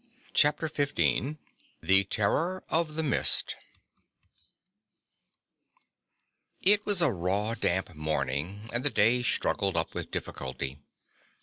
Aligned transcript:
CHAPTER 0.33 0.67
XV 0.67 1.37
THE 1.83 2.05
TERROR 2.05 2.63
OF 2.69 2.95
THE 2.95 3.03
MIST 3.03 3.55
It 6.63 6.83
was 6.87 7.03
a 7.03 7.11
raw, 7.11 7.53
damp 7.53 7.93
morning 7.93 8.67
and 8.73 8.83
the 8.83 8.89
day 8.89 9.21
struggled 9.21 9.77
up 9.77 9.93
with 9.93 10.09
difficulty. 10.09 10.79